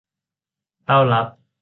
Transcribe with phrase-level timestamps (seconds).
[0.85, 1.27] เต้ารับ